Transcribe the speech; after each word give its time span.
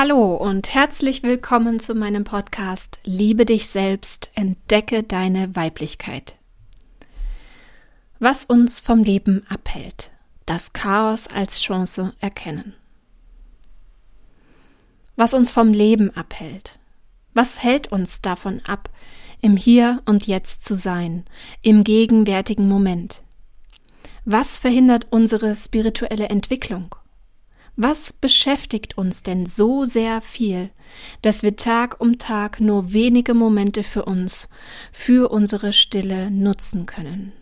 Hallo 0.00 0.36
und 0.36 0.72
herzlich 0.72 1.24
willkommen 1.24 1.80
zu 1.80 1.92
meinem 1.92 2.22
Podcast 2.22 3.00
Liebe 3.02 3.44
dich 3.44 3.66
selbst, 3.66 4.30
entdecke 4.36 5.02
deine 5.02 5.56
Weiblichkeit. 5.56 6.36
Was 8.20 8.44
uns 8.44 8.78
vom 8.78 9.02
Leben 9.02 9.44
abhält, 9.48 10.12
das 10.46 10.72
Chaos 10.72 11.26
als 11.26 11.62
Chance 11.62 12.12
erkennen. 12.20 12.74
Was 15.16 15.34
uns 15.34 15.50
vom 15.50 15.72
Leben 15.72 16.16
abhält, 16.16 16.78
was 17.34 17.60
hält 17.60 17.90
uns 17.90 18.22
davon 18.22 18.60
ab, 18.68 18.90
im 19.40 19.56
Hier 19.56 20.00
und 20.06 20.28
Jetzt 20.28 20.62
zu 20.62 20.76
sein, 20.76 21.24
im 21.60 21.82
gegenwärtigen 21.82 22.68
Moment? 22.68 23.24
Was 24.24 24.60
verhindert 24.60 25.08
unsere 25.10 25.56
spirituelle 25.56 26.28
Entwicklung? 26.28 26.94
Was 27.80 28.12
beschäftigt 28.12 28.98
uns 28.98 29.22
denn 29.22 29.46
so 29.46 29.84
sehr 29.84 30.20
viel, 30.20 30.70
dass 31.22 31.44
wir 31.44 31.54
Tag 31.54 32.00
um 32.00 32.18
Tag 32.18 32.60
nur 32.60 32.92
wenige 32.92 33.34
Momente 33.34 33.84
für 33.84 34.04
uns, 34.04 34.48
für 34.90 35.30
unsere 35.30 35.72
Stille 35.72 36.28
nutzen 36.32 36.86
können? 36.86 37.32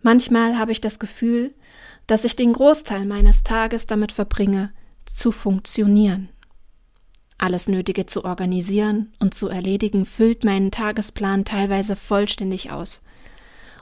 Manchmal 0.00 0.56
habe 0.56 0.72
ich 0.72 0.80
das 0.80 0.98
Gefühl, 0.98 1.54
dass 2.06 2.24
ich 2.24 2.34
den 2.34 2.54
Großteil 2.54 3.04
meines 3.04 3.44
Tages 3.44 3.86
damit 3.86 4.10
verbringe, 4.10 4.72
zu 5.04 5.32
funktionieren. 5.32 6.30
Alles 7.36 7.68
Nötige 7.68 8.06
zu 8.06 8.24
organisieren 8.24 9.12
und 9.18 9.34
zu 9.34 9.48
erledigen 9.48 10.06
füllt 10.06 10.44
meinen 10.44 10.70
Tagesplan 10.70 11.44
teilweise 11.44 11.94
vollständig 11.94 12.70
aus. 12.70 13.02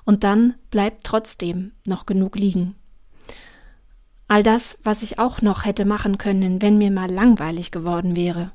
Und 0.05 0.25
dann 0.25 0.55
bleibt 0.73 1.05
trotzdem 1.05 1.71
noch 1.87 2.07
genug 2.07 2.37
liegen. 2.37 2.75
All 4.29 4.43
das, 4.43 4.79
was 4.83 5.03
ich 5.03 5.19
auch 5.19 5.43
noch 5.43 5.65
hätte 5.65 5.85
machen 5.85 6.19
können, 6.19 6.63
wenn 6.63 6.79
mir 6.79 6.91
mal 6.91 7.11
langweilig 7.11 7.71
geworden 7.71 8.17
wäre. 8.17 8.53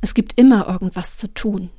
Es 0.00 0.14
gibt 0.14 0.38
immer 0.38 0.68
irgendwas 0.68 1.16
zu 1.16 1.32
tun. 1.32 1.70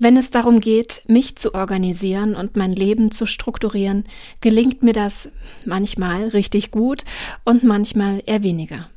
Wenn 0.00 0.16
es 0.16 0.30
darum 0.30 0.60
geht, 0.60 1.02
mich 1.08 1.36
zu 1.36 1.54
organisieren 1.54 2.36
und 2.36 2.56
mein 2.56 2.72
Leben 2.72 3.10
zu 3.10 3.26
strukturieren, 3.26 4.04
gelingt 4.40 4.84
mir 4.84 4.92
das 4.92 5.28
manchmal 5.64 6.28
richtig 6.28 6.70
gut 6.70 7.04
und 7.44 7.64
manchmal 7.64 8.22
eher 8.24 8.44
weniger. 8.44 8.88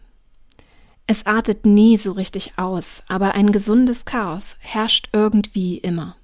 Es 1.07 1.25
artet 1.25 1.65
nie 1.65 1.97
so 1.97 2.11
richtig 2.11 2.53
aus, 2.57 3.03
aber 3.07 3.33
ein 3.33 3.51
gesundes 3.51 4.05
Chaos 4.05 4.57
herrscht 4.59 5.09
irgendwie 5.11 5.79
immer. 5.79 6.15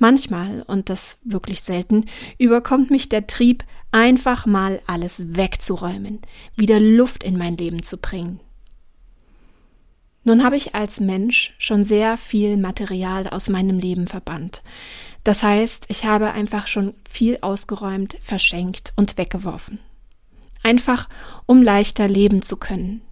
Manchmal, 0.00 0.62
und 0.62 0.88
das 0.88 1.18
wirklich 1.24 1.60
selten, 1.60 2.06
überkommt 2.38 2.90
mich 2.90 3.10
der 3.10 3.26
Trieb, 3.26 3.64
einfach 3.92 4.46
mal 4.46 4.80
alles 4.86 5.36
wegzuräumen, 5.36 6.20
wieder 6.56 6.80
Luft 6.80 7.22
in 7.22 7.36
mein 7.36 7.58
Leben 7.58 7.82
zu 7.82 7.98
bringen. 7.98 8.40
Nun 10.24 10.42
habe 10.42 10.56
ich 10.56 10.74
als 10.74 11.00
Mensch 11.00 11.54
schon 11.58 11.84
sehr 11.84 12.16
viel 12.16 12.56
Material 12.56 13.26
aus 13.28 13.50
meinem 13.50 13.78
Leben 13.78 14.06
verbannt. 14.06 14.62
Das 15.22 15.42
heißt, 15.42 15.84
ich 15.88 16.06
habe 16.06 16.32
einfach 16.32 16.66
schon 16.66 16.94
viel 17.06 17.36
ausgeräumt, 17.42 18.16
verschenkt 18.22 18.94
und 18.96 19.18
weggeworfen. 19.18 19.80
Einfach, 20.62 21.10
um 21.44 21.62
leichter 21.62 22.08
leben 22.08 22.40
zu 22.40 22.56
können. 22.56 23.02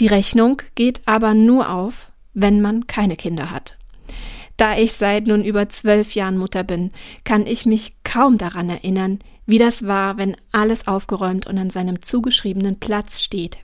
Die 0.00 0.06
Rechnung 0.06 0.62
geht 0.74 1.02
aber 1.04 1.34
nur 1.34 1.68
auf, 1.68 2.10
wenn 2.32 2.62
man 2.62 2.86
keine 2.86 3.16
Kinder 3.16 3.50
hat. 3.50 3.76
Da 4.62 4.78
ich 4.78 4.92
seit 4.92 5.26
nun 5.26 5.42
über 5.42 5.68
zwölf 5.68 6.14
Jahren 6.14 6.38
Mutter 6.38 6.62
bin, 6.62 6.92
kann 7.24 7.48
ich 7.48 7.66
mich 7.66 7.94
kaum 8.04 8.38
daran 8.38 8.70
erinnern, 8.70 9.18
wie 9.44 9.58
das 9.58 9.88
war, 9.88 10.18
wenn 10.18 10.36
alles 10.52 10.86
aufgeräumt 10.86 11.48
und 11.48 11.58
an 11.58 11.68
seinem 11.68 12.00
zugeschriebenen 12.00 12.78
Platz 12.78 13.22
steht. 13.22 13.58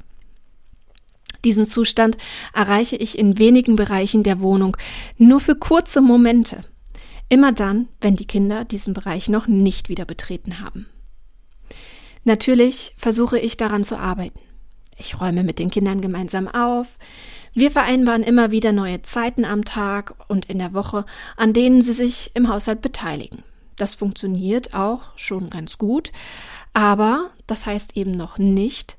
Diesen 1.45 1.67
Zustand 1.67 2.19
erreiche 2.53 2.97
ich 2.97 3.17
in 3.17 3.39
wenigen 3.39 3.77
Bereichen 3.77 4.25
der 4.25 4.41
Wohnung 4.41 4.77
nur 5.19 5.39
für 5.39 5.55
kurze 5.55 6.01
Momente. 6.01 6.63
Immer 7.29 7.53
dann, 7.53 7.87
wenn 8.01 8.17
die 8.17 8.27
Kinder 8.27 8.65
diesen 8.65 8.93
Bereich 8.93 9.29
noch 9.29 9.47
nicht 9.47 9.89
wieder 9.89 10.05
betreten 10.05 10.59
haben. 10.59 10.87
Natürlich 12.25 12.97
versuche 12.97 13.39
ich 13.39 13.57
daran 13.57 13.85
zu 13.85 13.97
arbeiten. 13.97 14.41
Ich 14.97 15.21
räume 15.21 15.45
mit 15.45 15.61
den 15.61 15.71
Kindern 15.71 16.01
gemeinsam 16.01 16.49
auf, 16.49 16.99
wir 17.59 17.71
vereinbaren 17.71 18.23
immer 18.23 18.51
wieder 18.51 18.73
neue 18.73 19.03
Zeiten 19.03 19.45
am 19.45 19.65
Tag 19.65 20.15
und 20.29 20.47
in 20.47 20.59
der 20.59 20.75
Woche, 20.75 21.05
an 21.37 21.53
denen 21.53 21.83
sie 21.83 21.93
sich 21.93 22.31
im 22.35 22.49
Haushalt 22.49 22.81
beteiligen. 22.81 23.43
Das 23.77 23.95
funktioniert 23.95 24.75
auch 24.75 25.17
schon 25.17 25.51
ganz 25.51 25.79
gut, 25.79 26.13
aber 26.73 27.31
das 27.47 27.67
heißt 27.67 27.97
eben 27.97 28.13
noch 28.13 28.39
nicht, 28.39 28.99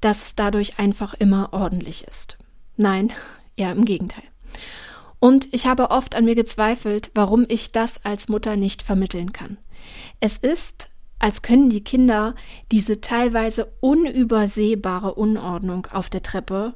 dass 0.00 0.22
es 0.22 0.34
dadurch 0.36 0.78
einfach 0.78 1.14
immer 1.14 1.52
ordentlich 1.52 2.04
ist. 2.04 2.38
Nein, 2.76 3.12
eher 3.56 3.72
im 3.72 3.84
Gegenteil. 3.84 4.24
Und 5.20 5.52
ich 5.52 5.66
habe 5.66 5.90
oft 5.90 6.14
an 6.14 6.24
mir 6.24 6.36
gezweifelt, 6.36 7.10
warum 7.14 7.44
ich 7.48 7.72
das 7.72 8.04
als 8.04 8.28
Mutter 8.28 8.56
nicht 8.56 8.82
vermitteln 8.82 9.32
kann. 9.32 9.58
Es 10.20 10.38
ist, 10.38 10.88
als 11.18 11.42
können 11.42 11.70
die 11.70 11.82
Kinder 11.82 12.34
diese 12.70 13.00
teilweise 13.00 13.72
unübersehbare 13.80 15.14
Unordnung 15.14 15.86
auf 15.90 16.08
der 16.08 16.22
Treppe 16.22 16.74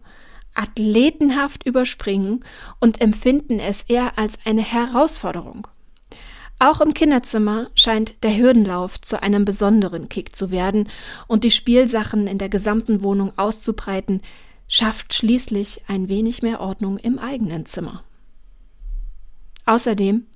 athletenhaft 0.54 1.66
überspringen 1.66 2.44
und 2.80 3.00
empfinden 3.00 3.58
es 3.58 3.82
eher 3.82 4.18
als 4.18 4.34
eine 4.44 4.62
Herausforderung. 4.62 5.66
Auch 6.58 6.80
im 6.80 6.94
Kinderzimmer 6.94 7.70
scheint 7.74 8.22
der 8.22 8.36
Hürdenlauf 8.36 9.00
zu 9.00 9.20
einem 9.20 9.44
besonderen 9.44 10.08
Kick 10.08 10.36
zu 10.36 10.50
werden 10.50 10.88
und 11.26 11.42
die 11.42 11.50
Spielsachen 11.50 12.26
in 12.28 12.38
der 12.38 12.48
gesamten 12.48 13.02
Wohnung 13.02 13.32
auszubreiten, 13.36 14.20
schafft 14.68 15.12
schließlich 15.12 15.82
ein 15.88 16.08
wenig 16.08 16.42
mehr 16.42 16.60
Ordnung 16.60 16.98
im 16.98 17.18
eigenen 17.18 17.66
Zimmer. 17.66 18.04
Außerdem 19.66 20.26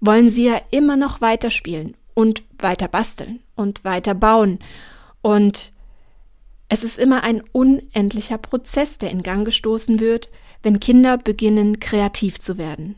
wollen 0.00 0.30
sie 0.30 0.46
ja 0.46 0.60
immer 0.70 0.96
noch 0.96 1.20
weiter 1.20 1.50
spielen 1.50 1.96
und 2.14 2.42
weiter 2.58 2.88
basteln 2.88 3.40
und 3.54 3.84
weiter 3.84 4.14
bauen 4.14 4.58
und 5.20 5.72
es 6.72 6.84
ist 6.84 6.98
immer 6.98 7.22
ein 7.22 7.42
unendlicher 7.52 8.38
Prozess, 8.38 8.96
der 8.96 9.10
in 9.10 9.22
Gang 9.22 9.44
gestoßen 9.44 10.00
wird, 10.00 10.30
wenn 10.62 10.80
Kinder 10.80 11.18
beginnen, 11.18 11.80
kreativ 11.80 12.38
zu 12.38 12.56
werden. 12.56 12.94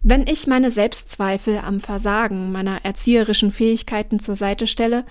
Wenn 0.00 0.28
ich 0.28 0.46
meine 0.46 0.70
Selbstzweifel 0.70 1.58
am 1.58 1.80
Versagen 1.80 2.52
meiner 2.52 2.84
erzieherischen 2.84 3.50
Fähigkeiten 3.50 4.20
zur 4.20 4.36
Seite 4.36 4.68
stelle 4.68 5.04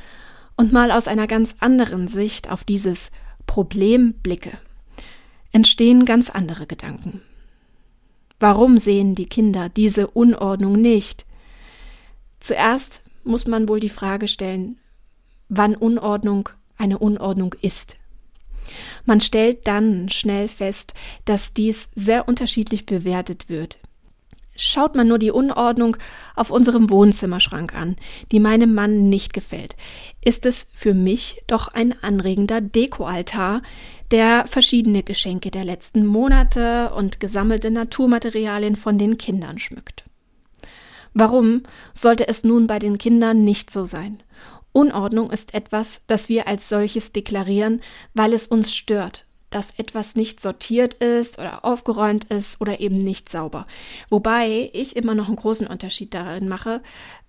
und 0.56 0.72
mal 0.72 0.92
aus 0.92 1.10
einer 1.10 1.28
ganz 1.28 1.58
anderen 1.60 2.08
Sicht 2.08 2.50
auf 2.50 2.64
dieses 2.64 3.12
Problem 3.48 4.14
blicke, 4.24 4.58
entstehen 5.52 6.06
ganz 6.06 6.30
andere 6.30 6.68
Gedanken. 6.68 7.20
Warum 8.40 8.78
sehen 8.78 9.14
die 9.14 9.28
Kinder 9.28 9.68
diese 9.68 10.08
Unordnung 10.08 10.80
nicht? 10.80 11.26
Zuerst 12.40 13.02
muss 13.26 13.46
man 13.46 13.68
wohl 13.68 13.82
die 13.82 13.90
Frage 13.90 14.30
stellen, 14.30 14.78
wann 15.50 15.76
Unordnung 15.76 16.48
eine 16.82 16.98
Unordnung 16.98 17.56
ist. 17.62 17.96
Man 19.06 19.22
stellt 19.22 19.68
dann 19.68 20.10
schnell 20.10 20.48
fest, 20.48 20.94
dass 21.26 21.54
dies 21.54 21.90
sehr 21.96 22.28
unterschiedlich 22.28 22.86
bewertet 22.86 23.50
wird. 23.50 23.80
Schaut 24.56 24.96
man 24.96 25.08
nur 25.08 25.18
die 25.18 25.32
Unordnung 25.32 25.98
auf 26.36 26.52
unserem 26.52 26.90
Wohnzimmerschrank 26.90 27.74
an, 27.74 27.96
die 28.32 28.40
meinem 28.40 28.74
Mann 28.74 29.10
nicht 29.10 29.34
gefällt, 29.34 29.76
ist 30.24 30.46
es 30.46 30.68
für 30.74 30.94
mich 30.94 31.42
doch 31.48 31.70
ein 31.70 31.96
anregender 32.04 32.62
Dekoaltar, 32.62 33.62
der 34.12 34.46
verschiedene 34.48 35.04
Geschenke 35.04 35.52
der 35.52 35.64
letzten 35.64 36.06
Monate 36.06 36.94
und 36.94 37.20
gesammelte 37.20 37.72
Naturmaterialien 37.72 38.76
von 38.76 38.98
den 38.98 39.18
Kindern 39.18 39.58
schmückt. 39.58 40.04
Warum 41.14 41.64
sollte 41.94 42.28
es 42.28 42.44
nun 42.44 42.68
bei 42.68 42.78
den 42.78 42.98
Kindern 42.98 43.44
nicht 43.44 43.72
so 43.72 43.86
sein? 43.86 44.22
Unordnung 44.74 45.32
ist 45.32 45.54
etwas, 45.54 46.02
das 46.08 46.30
wir 46.30 46.48
als 46.48 46.70
solches 46.70 47.12
deklarieren, 47.12 47.82
weil 48.14 48.34
es 48.34 48.48
uns 48.48 48.76
stört, 48.76 49.26
dass 49.50 49.78
etwas 49.78 50.16
nicht 50.16 50.40
sortiert 50.40 50.96
ist 50.96 51.38
oder 51.38 51.66
aufgeräumt 51.66 52.26
ist 52.26 52.62
oder 52.62 52.80
eben 52.80 52.98
nicht 52.98 53.30
sauber. 53.30 53.68
Wobei 54.10 54.70
ich 54.74 54.96
immer 54.96 55.14
noch 55.14 55.28
einen 55.28 55.36
großen 55.36 55.68
Unterschied 55.68 56.14
darin 56.14 56.48
mache, 56.48 56.82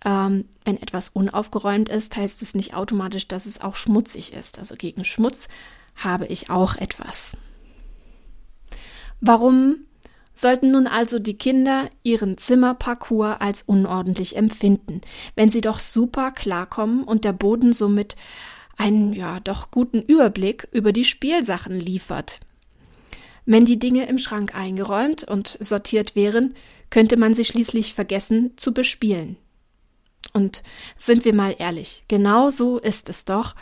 ähm, 0.04 0.48
wenn 0.64 0.80
etwas 0.80 1.08
unaufgeräumt 1.08 1.88
ist, 1.88 2.16
heißt 2.16 2.40
es 2.42 2.54
nicht 2.54 2.74
automatisch, 2.74 3.26
dass 3.26 3.46
es 3.46 3.60
auch 3.60 3.74
schmutzig 3.74 4.32
ist. 4.32 4.58
Also 4.58 4.76
gegen 4.76 5.04
Schmutz 5.04 5.48
habe 5.96 6.26
ich 6.26 6.48
auch 6.48 6.76
etwas. 6.76 7.32
Warum 9.20 9.76
Sollten 10.34 10.70
nun 10.70 10.86
also 10.86 11.18
die 11.18 11.36
Kinder 11.36 11.90
ihren 12.02 12.38
Zimmerparcours 12.38 13.40
als 13.40 13.62
unordentlich 13.62 14.36
empfinden, 14.36 15.02
wenn 15.34 15.48
sie 15.48 15.60
doch 15.60 15.78
super 15.78 16.30
klarkommen 16.30 17.04
und 17.04 17.24
der 17.24 17.34
Boden 17.34 17.72
somit 17.72 18.16
einen 18.76 19.12
ja 19.12 19.40
doch 19.40 19.70
guten 19.70 20.00
Überblick 20.00 20.68
über 20.72 20.92
die 20.92 21.04
Spielsachen 21.04 21.78
liefert. 21.78 22.40
Wenn 23.44 23.64
die 23.64 23.78
Dinge 23.78 24.06
im 24.08 24.18
Schrank 24.18 24.54
eingeräumt 24.54 25.24
und 25.24 25.56
sortiert 25.60 26.16
wären, 26.16 26.54
könnte 26.90 27.16
man 27.16 27.34
sie 27.34 27.44
schließlich 27.44 27.94
vergessen 27.94 28.52
zu 28.56 28.72
bespielen. 28.72 29.36
Und 30.32 30.62
sind 30.98 31.24
wir 31.24 31.34
mal 31.34 31.54
ehrlich, 31.58 32.04
genau 32.08 32.50
so 32.50 32.78
ist 32.78 33.08
es 33.08 33.24
doch, 33.24 33.54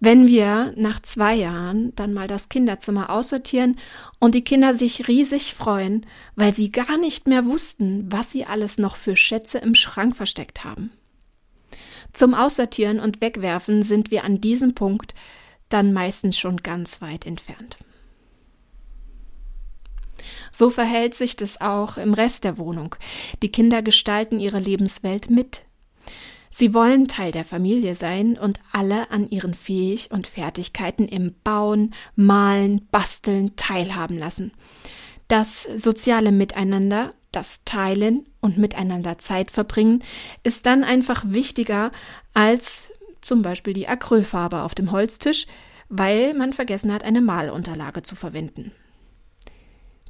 Wenn 0.00 0.26
wir 0.28 0.74
nach 0.76 1.00
zwei 1.00 1.34
Jahren 1.34 1.94
dann 1.94 2.12
mal 2.12 2.26
das 2.26 2.48
Kinderzimmer 2.48 3.10
aussortieren 3.10 3.78
und 4.18 4.34
die 4.34 4.44
Kinder 4.44 4.74
sich 4.74 5.08
riesig 5.08 5.54
freuen, 5.54 6.06
weil 6.36 6.54
sie 6.54 6.70
gar 6.70 6.98
nicht 6.98 7.26
mehr 7.26 7.46
wussten, 7.46 8.10
was 8.10 8.30
sie 8.30 8.44
alles 8.44 8.76
noch 8.78 8.96
für 8.96 9.16
Schätze 9.16 9.58
im 9.58 9.74
Schrank 9.74 10.16
versteckt 10.16 10.64
haben. 10.64 10.90
Zum 12.12 12.34
Aussortieren 12.34 13.00
und 13.00 13.20
Wegwerfen 13.20 13.82
sind 13.82 14.10
wir 14.10 14.24
an 14.24 14.40
diesem 14.40 14.74
Punkt 14.74 15.14
dann 15.68 15.92
meistens 15.92 16.38
schon 16.38 16.58
ganz 16.58 17.00
weit 17.00 17.26
entfernt. 17.26 17.78
So 20.52 20.70
verhält 20.70 21.14
sich 21.14 21.36
das 21.36 21.60
auch 21.60 21.96
im 21.96 22.14
Rest 22.14 22.44
der 22.44 22.58
Wohnung. 22.58 22.94
Die 23.42 23.50
Kinder 23.50 23.82
gestalten 23.82 24.38
ihre 24.38 24.60
Lebenswelt 24.60 25.30
mit. 25.30 25.62
Sie 26.56 26.72
wollen 26.72 27.08
Teil 27.08 27.32
der 27.32 27.44
Familie 27.44 27.96
sein 27.96 28.38
und 28.38 28.60
alle 28.70 29.10
an 29.10 29.28
ihren 29.28 29.54
Fähig 29.54 30.12
und 30.12 30.28
Fertigkeiten 30.28 31.08
im 31.08 31.34
Bauen, 31.42 31.92
Malen, 32.14 32.86
Basteln 32.92 33.56
teilhaben 33.56 34.16
lassen. 34.16 34.52
Das 35.26 35.64
soziale 35.74 36.30
Miteinander, 36.30 37.12
das 37.32 37.64
Teilen 37.64 38.24
und 38.40 38.56
miteinander 38.56 39.18
Zeit 39.18 39.50
verbringen, 39.50 40.04
ist 40.44 40.64
dann 40.64 40.84
einfach 40.84 41.24
wichtiger 41.26 41.90
als 42.34 42.92
zum 43.20 43.42
Beispiel 43.42 43.72
die 43.72 43.88
Acrylfarbe 43.88 44.62
auf 44.62 44.76
dem 44.76 44.92
Holztisch, 44.92 45.48
weil 45.88 46.34
man 46.34 46.52
vergessen 46.52 46.92
hat, 46.92 47.02
eine 47.02 47.20
Malunterlage 47.20 48.02
zu 48.02 48.14
verwenden 48.14 48.70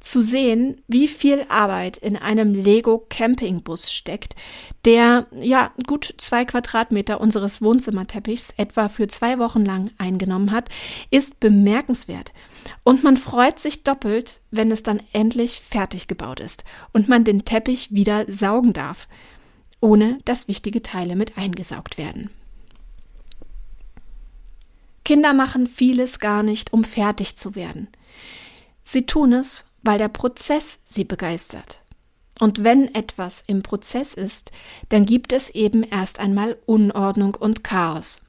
zu 0.05 0.21
sehen, 0.21 0.81
wie 0.87 1.07
viel 1.07 1.45
Arbeit 1.49 1.97
in 1.97 2.15
einem 2.15 2.53
Lego 2.53 3.03
Campingbus 3.09 3.91
steckt, 3.91 4.35
der 4.85 5.25
ja 5.39 5.71
gut 5.87 6.13
zwei 6.19 6.45
Quadratmeter 6.45 7.19
unseres 7.19 7.59
Wohnzimmerteppichs 7.59 8.53
etwa 8.57 8.87
für 8.87 9.07
zwei 9.07 9.39
Wochen 9.39 9.65
lang 9.65 9.89
eingenommen 9.97 10.51
hat, 10.51 10.69
ist 11.09 11.39
bemerkenswert. 11.39 12.33
Und 12.83 13.03
man 13.03 13.17
freut 13.17 13.59
sich 13.59 13.81
doppelt, 13.81 14.41
wenn 14.51 14.69
es 14.69 14.83
dann 14.83 15.01
endlich 15.11 15.59
fertig 15.59 16.07
gebaut 16.07 16.39
ist 16.39 16.63
und 16.93 17.09
man 17.09 17.23
den 17.23 17.43
Teppich 17.43 17.91
wieder 17.91 18.31
saugen 18.31 18.73
darf, 18.73 19.07
ohne 19.81 20.19
dass 20.25 20.47
wichtige 20.47 20.83
Teile 20.83 21.15
mit 21.15 21.35
eingesaugt 21.35 21.97
werden. 21.97 22.29
Kinder 25.03 25.33
machen 25.33 25.65
vieles 25.65 26.19
gar 26.19 26.43
nicht, 26.43 26.73
um 26.73 26.83
fertig 26.83 27.37
zu 27.37 27.55
werden. 27.55 27.87
Sie 28.83 29.07
tun 29.07 29.33
es, 29.33 29.65
weil 29.85 29.97
der 29.97 30.09
Prozess 30.09 30.79
sie 30.83 31.03
begeistert. 31.03 31.79
Und 32.39 32.63
wenn 32.63 32.93
etwas 32.93 33.43
im 33.47 33.63
Prozess 33.63 34.13
ist, 34.13 34.51
dann 34.89 35.05
gibt 35.05 35.31
es 35.31 35.49
eben 35.51 35.83
erst 35.83 36.19
einmal 36.19 36.57
Unordnung 36.65 37.35
und 37.35 37.63
Chaos. 37.63 38.21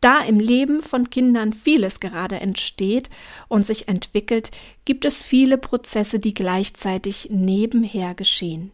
Da 0.00 0.20
im 0.20 0.38
Leben 0.38 0.80
von 0.80 1.10
Kindern 1.10 1.52
vieles 1.52 1.98
gerade 1.98 2.40
entsteht 2.40 3.10
und 3.48 3.66
sich 3.66 3.88
entwickelt, 3.88 4.52
gibt 4.84 5.04
es 5.04 5.26
viele 5.26 5.58
Prozesse, 5.58 6.20
die 6.20 6.34
gleichzeitig 6.34 7.30
nebenher 7.32 8.14
geschehen. 8.14 8.70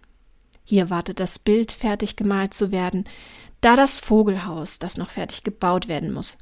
Hier 0.64 0.90
wartet 0.90 1.20
das 1.20 1.38
Bild 1.38 1.72
fertig 1.72 2.16
gemalt 2.16 2.52
zu 2.52 2.70
werden, 2.70 3.04
da 3.62 3.76
das 3.76 3.98
Vogelhaus, 3.98 4.78
das 4.78 4.98
noch 4.98 5.08
fertig 5.08 5.44
gebaut 5.44 5.88
werden 5.88 6.12
muss 6.12 6.36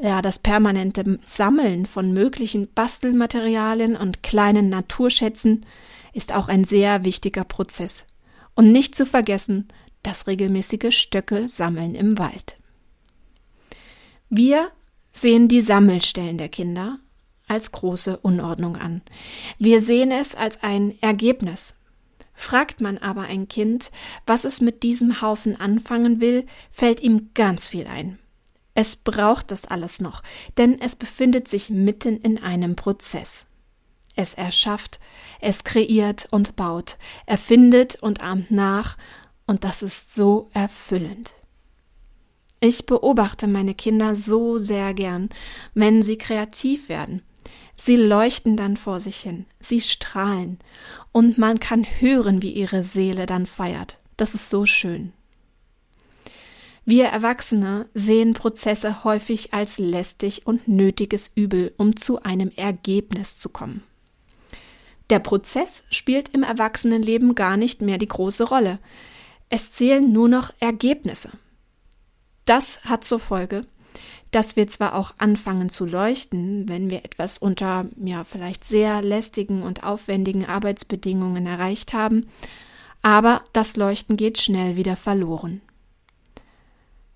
ja, 0.00 0.22
das 0.22 0.38
permanente 0.38 1.18
Sammeln 1.26 1.86
von 1.86 2.12
möglichen 2.12 2.72
Bastelmaterialien 2.72 3.96
und 3.96 4.22
kleinen 4.22 4.68
Naturschätzen 4.68 5.66
ist 6.12 6.34
auch 6.34 6.48
ein 6.48 6.64
sehr 6.64 7.04
wichtiger 7.04 7.44
Prozess. 7.44 8.06
Und 8.54 8.72
nicht 8.72 8.94
zu 8.94 9.06
vergessen, 9.06 9.68
das 10.02 10.26
regelmäßige 10.26 10.96
Stöcke 10.96 11.48
sammeln 11.48 11.94
im 11.94 12.18
Wald. 12.18 12.56
Wir 14.28 14.70
sehen 15.12 15.48
die 15.48 15.60
Sammelstellen 15.60 16.38
der 16.38 16.48
Kinder 16.48 16.98
als 17.46 17.72
große 17.72 18.16
Unordnung 18.18 18.76
an. 18.76 19.02
Wir 19.58 19.80
sehen 19.80 20.12
es 20.12 20.34
als 20.34 20.62
ein 20.62 20.94
Ergebnis. 21.00 21.76
Fragt 22.32 22.80
man 22.80 22.96
aber 22.96 23.22
ein 23.22 23.48
Kind, 23.48 23.90
was 24.24 24.44
es 24.44 24.60
mit 24.60 24.82
diesem 24.82 25.20
Haufen 25.20 25.60
anfangen 25.60 26.20
will, 26.20 26.46
fällt 26.70 27.00
ihm 27.00 27.30
ganz 27.34 27.68
viel 27.68 27.86
ein. 27.86 28.18
Es 28.74 28.96
braucht 28.96 29.50
das 29.50 29.64
alles 29.64 30.00
noch, 30.00 30.22
denn 30.58 30.80
es 30.80 30.96
befindet 30.96 31.48
sich 31.48 31.70
mitten 31.70 32.16
in 32.16 32.42
einem 32.42 32.76
Prozess. 32.76 33.46
Es 34.16 34.34
erschafft, 34.34 35.00
es 35.40 35.64
kreiert 35.64 36.28
und 36.30 36.56
baut, 36.56 36.98
erfindet 37.26 37.96
und 38.02 38.22
ahmt 38.22 38.50
nach, 38.50 38.96
und 39.46 39.64
das 39.64 39.82
ist 39.82 40.14
so 40.14 40.48
erfüllend. 40.52 41.34
Ich 42.60 42.86
beobachte 42.86 43.46
meine 43.46 43.74
Kinder 43.74 44.14
so 44.14 44.58
sehr 44.58 44.94
gern, 44.94 45.30
wenn 45.74 46.02
sie 46.02 46.18
kreativ 46.18 46.88
werden. 46.88 47.22
Sie 47.76 47.96
leuchten 47.96 48.56
dann 48.56 48.76
vor 48.76 49.00
sich 49.00 49.16
hin, 49.16 49.46
sie 49.58 49.80
strahlen, 49.80 50.58
und 51.12 51.38
man 51.38 51.58
kann 51.58 51.84
hören, 51.84 52.42
wie 52.42 52.52
ihre 52.52 52.82
Seele 52.82 53.24
dann 53.24 53.46
feiert. 53.46 53.98
Das 54.18 54.34
ist 54.34 54.50
so 54.50 54.66
schön. 54.66 55.14
Wir 56.84 57.06
Erwachsene 57.06 57.88
sehen 57.94 58.34
Prozesse 58.34 59.04
häufig 59.04 59.52
als 59.52 59.78
lästig 59.78 60.46
und 60.46 60.66
nötiges 60.66 61.30
Übel, 61.34 61.74
um 61.76 61.96
zu 61.96 62.22
einem 62.22 62.50
Ergebnis 62.56 63.38
zu 63.38 63.48
kommen. 63.48 63.82
Der 65.10 65.18
Prozess 65.18 65.82
spielt 65.90 66.30
im 66.30 66.42
Erwachsenenleben 66.42 67.34
gar 67.34 67.56
nicht 67.56 67.82
mehr 67.82 67.98
die 67.98 68.08
große 68.08 68.44
Rolle. 68.44 68.78
Es 69.48 69.72
zählen 69.72 70.12
nur 70.12 70.28
noch 70.28 70.50
Ergebnisse. 70.60 71.30
Das 72.44 72.84
hat 72.84 73.04
zur 73.04 73.20
Folge, 73.20 73.66
dass 74.30 74.54
wir 74.54 74.68
zwar 74.68 74.94
auch 74.94 75.14
anfangen 75.18 75.68
zu 75.68 75.84
leuchten, 75.84 76.68
wenn 76.68 76.88
wir 76.90 77.04
etwas 77.04 77.38
unter 77.38 77.86
ja 77.96 78.24
vielleicht 78.24 78.64
sehr 78.64 79.02
lästigen 79.02 79.62
und 79.62 79.82
aufwendigen 79.82 80.46
Arbeitsbedingungen 80.46 81.46
erreicht 81.46 81.92
haben, 81.92 82.28
aber 83.02 83.42
das 83.52 83.76
Leuchten 83.76 84.16
geht 84.16 84.38
schnell 84.38 84.76
wieder 84.76 84.94
verloren. 84.94 85.60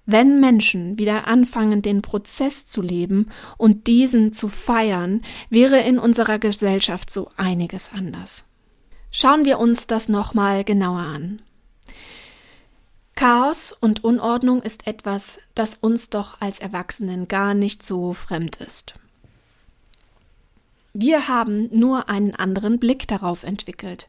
Wenn 0.07 0.39
Menschen 0.39 0.99
wieder 0.99 1.27
anfangen, 1.27 1.81
den 1.81 2.03
Prozess 2.03 2.67
zu 2.67 2.83
leben 2.83 3.31
und 3.57 3.87
diesen 3.87 4.33
zu 4.33 4.49
feiern, 4.49 5.23
wäre 5.49 5.81
in 5.81 5.99
unserer 5.99 6.39
Gesellschaft 6.39 7.11
so 7.11 7.31
einiges 7.37 7.91
anders. 7.93 8.45
Schauen 9.11 9.45
wir 9.45 9.59
uns 9.59 9.87
das 9.87 10.09
nochmal 10.09 10.65
genauer 10.65 11.01
an. 11.01 11.41
Chaos 13.15 13.73
und 13.73 14.03
Unordnung 14.03 14.61
ist 14.61 14.87
etwas, 14.87 15.39
das 15.55 15.77
uns 15.77 16.11
doch 16.11 16.41
als 16.41 16.59
Erwachsenen 16.59 17.29
gar 17.29 17.55
nicht 17.55 17.87
so 17.87 18.13
fremd 18.13 18.57
ist. 18.57 18.95
Wir 20.93 21.29
haben 21.29 21.69
nur 21.77 22.09
einen 22.09 22.35
anderen 22.35 22.79
Blick 22.79 23.09
darauf 23.09 23.45
entwickelt. 23.45 24.09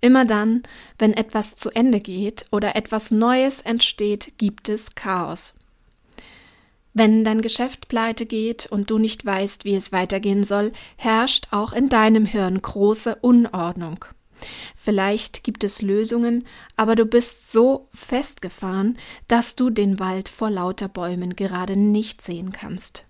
Immer 0.00 0.24
dann, 0.24 0.62
wenn 0.98 1.12
etwas 1.12 1.56
zu 1.56 1.70
Ende 1.70 2.00
geht 2.00 2.46
oder 2.50 2.74
etwas 2.74 3.10
Neues 3.10 3.60
entsteht, 3.60 4.32
gibt 4.38 4.68
es 4.68 4.94
Chaos. 4.94 5.54
Wenn 6.92 7.22
dein 7.22 7.40
Geschäft 7.40 7.88
pleite 7.88 8.26
geht 8.26 8.66
und 8.66 8.90
du 8.90 8.98
nicht 8.98 9.24
weißt, 9.24 9.64
wie 9.64 9.74
es 9.74 9.92
weitergehen 9.92 10.44
soll, 10.44 10.72
herrscht 10.96 11.48
auch 11.50 11.72
in 11.72 11.88
deinem 11.88 12.24
Hirn 12.24 12.60
große 12.60 13.16
Unordnung. 13.16 14.04
Vielleicht 14.74 15.44
gibt 15.44 15.64
es 15.64 15.82
Lösungen, 15.82 16.46
aber 16.74 16.96
du 16.96 17.04
bist 17.04 17.52
so 17.52 17.88
festgefahren, 17.92 18.98
dass 19.28 19.54
du 19.54 19.70
den 19.70 19.98
Wald 19.98 20.28
vor 20.28 20.50
lauter 20.50 20.88
Bäumen 20.88 21.36
gerade 21.36 21.76
nicht 21.76 22.22
sehen 22.22 22.50
kannst. 22.50 23.04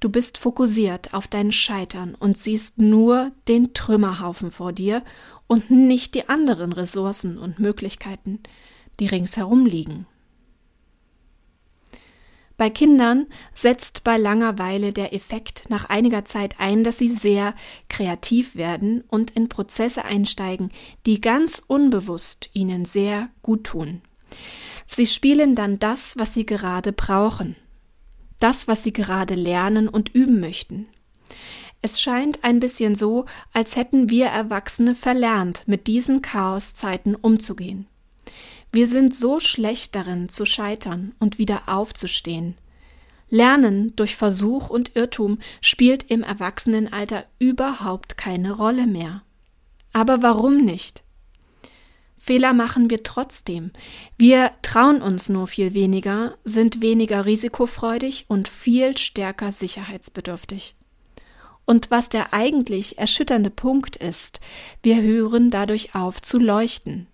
Du 0.00 0.08
bist 0.08 0.38
fokussiert 0.38 1.14
auf 1.14 1.28
dein 1.28 1.52
Scheitern 1.52 2.14
und 2.14 2.38
siehst 2.38 2.78
nur 2.78 3.32
den 3.48 3.74
Trümmerhaufen 3.74 4.50
vor 4.50 4.72
dir 4.72 5.02
und 5.46 5.70
nicht 5.70 6.14
die 6.14 6.28
anderen 6.28 6.72
Ressourcen 6.72 7.38
und 7.38 7.58
Möglichkeiten, 7.58 8.40
die 9.00 9.06
ringsherum 9.06 9.66
liegen. 9.66 10.06
Bei 12.56 12.70
Kindern 12.70 13.26
setzt 13.52 14.04
bei 14.04 14.16
Langeweile 14.16 14.92
der 14.92 15.12
Effekt 15.12 15.68
nach 15.70 15.88
einiger 15.88 16.24
Zeit 16.24 16.60
ein, 16.60 16.84
dass 16.84 16.98
sie 16.98 17.08
sehr 17.08 17.52
kreativ 17.88 18.54
werden 18.54 19.02
und 19.08 19.32
in 19.32 19.48
Prozesse 19.48 20.04
einsteigen, 20.04 20.70
die 21.04 21.20
ganz 21.20 21.62
unbewusst 21.66 22.50
ihnen 22.52 22.84
sehr 22.84 23.28
gut 23.42 23.64
tun. 23.64 24.02
Sie 24.86 25.06
spielen 25.06 25.56
dann 25.56 25.80
das, 25.80 26.16
was 26.16 26.34
sie 26.34 26.46
gerade 26.46 26.92
brauchen, 26.92 27.56
das, 28.44 28.68
was 28.68 28.82
sie 28.82 28.92
gerade 28.92 29.34
lernen 29.34 29.88
und 29.88 30.14
üben 30.14 30.38
möchten. 30.38 30.86
Es 31.80 32.00
scheint 32.00 32.44
ein 32.44 32.60
bisschen 32.60 32.94
so, 32.94 33.24
als 33.54 33.76
hätten 33.76 34.10
wir 34.10 34.26
Erwachsene 34.26 34.94
verlernt, 34.94 35.62
mit 35.66 35.86
diesen 35.86 36.20
Chaoszeiten 36.20 37.14
umzugehen. 37.14 37.86
Wir 38.70 38.86
sind 38.86 39.14
so 39.14 39.38
schlecht 39.38 39.94
darin, 39.94 40.28
zu 40.28 40.44
scheitern 40.44 41.14
und 41.20 41.38
wieder 41.38 41.62
aufzustehen. 41.68 42.56
Lernen 43.30 43.94
durch 43.96 44.16
Versuch 44.16 44.68
und 44.68 44.94
Irrtum 44.96 45.38
spielt 45.62 46.10
im 46.10 46.22
Erwachsenenalter 46.22 47.24
überhaupt 47.38 48.18
keine 48.18 48.52
Rolle 48.52 48.86
mehr. 48.86 49.22
Aber 49.94 50.22
warum 50.22 50.64
nicht? 50.64 51.03
Fehler 52.24 52.54
machen 52.54 52.88
wir 52.88 53.02
trotzdem. 53.02 53.70
Wir 54.16 54.52
trauen 54.62 55.02
uns 55.02 55.28
nur 55.28 55.46
viel 55.46 55.74
weniger, 55.74 56.38
sind 56.42 56.80
weniger 56.80 57.26
risikofreudig 57.26 58.24
und 58.28 58.48
viel 58.48 58.96
stärker 58.96 59.52
sicherheitsbedürftig. 59.52 60.74
Und 61.66 61.90
was 61.90 62.08
der 62.08 62.32
eigentlich 62.32 62.96
erschütternde 62.96 63.50
Punkt 63.50 63.96
ist, 63.96 64.40
wir 64.82 65.02
hören 65.02 65.50
dadurch 65.50 65.94
auf 65.94 66.22
zu 66.22 66.38
leuchten. 66.38 67.08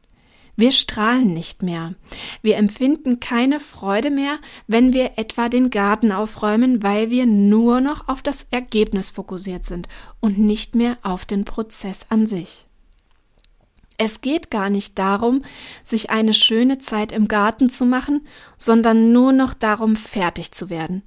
Wir 0.55 0.71
strahlen 0.71 1.35
nicht 1.35 1.65
mehr. 1.65 1.97
Wir 2.41 2.57
empfinden 2.57 3.19
keine 3.19 3.59
Freude 3.59 4.13
mehr, 4.13 4.39
wenn 4.69 4.93
wir 4.93 5.19
etwa 5.19 5.49
den 5.49 5.71
Garten 5.71 6.13
aufräumen, 6.13 6.85
weil 6.85 7.11
wir 7.11 7.27
nur 7.27 7.81
noch 7.81 8.07
auf 8.07 8.23
das 8.23 8.47
Ergebnis 8.53 9.11
fokussiert 9.11 9.65
sind 9.65 9.89
und 10.21 10.39
nicht 10.39 10.77
mehr 10.77 10.99
auf 11.03 11.25
den 11.25 11.45
Prozess 11.45 12.07
an 12.11 12.29
sich. 12.29 12.70
Es 14.03 14.23
geht 14.23 14.51
gar 14.51 14.71
nicht 14.71 14.99
darum, 14.99 15.45
sich 15.85 16.09
eine 16.09 16.33
schöne 16.33 16.79
Zeit 16.79 17.13
im 17.13 17.29
Garten 17.29 17.69
zu 17.69 17.85
machen, 17.85 18.27
sondern 18.57 19.13
nur 19.13 19.31
noch 19.33 19.53
darum, 19.53 19.95
fertig 19.95 20.53
zu 20.53 20.71
werden. 20.71 21.03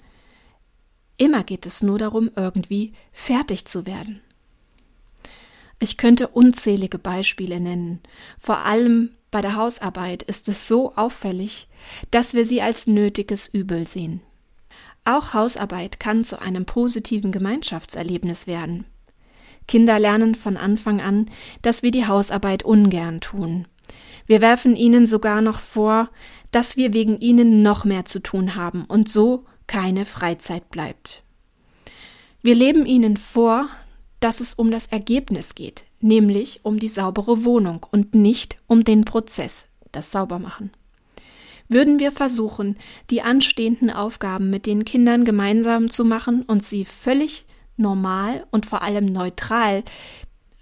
Immer 1.17 1.43
geht 1.43 1.65
es 1.65 1.81
nur 1.81 1.97
darum, 1.97 2.29
irgendwie 2.35 2.93
fertig 3.11 3.65
zu 3.65 3.87
werden. 3.87 4.21
Ich 5.79 5.97
könnte 5.97 6.27
unzählige 6.27 6.99
Beispiele 6.99 7.59
nennen. 7.59 7.99
Vor 8.37 8.59
allem 8.59 9.09
bei 9.31 9.41
der 9.41 9.55
Hausarbeit 9.55 10.21
ist 10.21 10.47
es 10.47 10.67
so 10.67 10.93
auffällig, 10.93 11.67
dass 12.11 12.35
wir 12.35 12.45
sie 12.45 12.61
als 12.61 12.85
nötiges 12.85 13.47
Übel 13.47 13.87
sehen. 13.87 14.21
Auch 15.03 15.33
Hausarbeit 15.33 15.99
kann 15.99 16.25
zu 16.25 16.39
einem 16.39 16.65
positiven 16.65 17.31
Gemeinschaftserlebnis 17.31 18.45
werden. 18.45 18.85
Kinder 19.67 19.99
lernen 19.99 20.35
von 20.35 20.57
Anfang 20.57 21.01
an, 21.01 21.27
dass 21.61 21.83
wir 21.83 21.91
die 21.91 22.05
Hausarbeit 22.05 22.63
ungern 22.63 23.21
tun. 23.21 23.67
Wir 24.25 24.41
werfen 24.41 24.75
ihnen 24.75 25.05
sogar 25.05 25.41
noch 25.41 25.59
vor, 25.59 26.09
dass 26.51 26.77
wir 26.77 26.93
wegen 26.93 27.19
ihnen 27.19 27.61
noch 27.61 27.83
mehr 27.85 28.05
zu 28.05 28.19
tun 28.19 28.55
haben 28.55 28.85
und 28.85 29.09
so 29.09 29.45
keine 29.67 30.05
Freizeit 30.05 30.69
bleibt. 30.69 31.23
Wir 32.41 32.55
leben 32.55 32.85
ihnen 32.85 33.17
vor, 33.17 33.69
dass 34.19 34.39
es 34.39 34.53
um 34.53 34.71
das 34.71 34.85
Ergebnis 34.85 35.55
geht, 35.55 35.85
nämlich 35.99 36.61
um 36.63 36.79
die 36.79 36.87
saubere 36.87 37.43
Wohnung 37.43 37.85
und 37.91 38.15
nicht 38.15 38.57
um 38.67 38.83
den 38.83 39.03
Prozess, 39.03 39.67
das 39.91 40.11
Saubermachen. 40.11 40.71
Würden 41.69 41.99
wir 41.99 42.11
versuchen, 42.11 42.77
die 43.09 43.21
anstehenden 43.21 43.89
Aufgaben 43.89 44.49
mit 44.49 44.65
den 44.65 44.85
Kindern 44.85 45.25
gemeinsam 45.25 45.89
zu 45.89 46.05
machen 46.05 46.43
und 46.43 46.63
sie 46.63 46.85
völlig 46.85 47.45
normal 47.77 48.45
und 48.51 48.65
vor 48.65 48.81
allem 48.81 49.05
neutral 49.05 49.83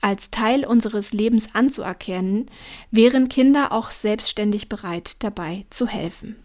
als 0.02 0.32
Teil 0.32 0.66
unseres 0.66 1.14
Lebens 1.14 1.54
anzuerkennen, 1.54 2.48
wären 2.90 3.30
Kinder 3.30 3.72
auch 3.72 3.92
selbstständig 3.92 4.68
bereit, 4.68 5.24
dabei 5.24 5.66
zu 5.70 5.88
helfen. 5.88 6.36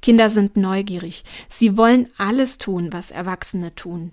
Kinder 0.00 0.30
sind 0.30 0.56
neugierig, 0.56 1.24
sie 1.48 1.76
wollen 1.76 2.08
alles 2.18 2.58
tun, 2.58 2.92
was 2.92 3.10
Erwachsene 3.10 3.74
tun. 3.74 4.12